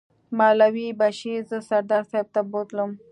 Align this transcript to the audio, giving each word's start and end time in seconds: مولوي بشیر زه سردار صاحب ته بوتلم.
مولوي 0.37 0.87
بشیر 0.99 1.39
زه 1.49 1.57
سردار 1.69 2.03
صاحب 2.11 2.27
ته 2.33 2.41
بوتلم. 2.51 2.91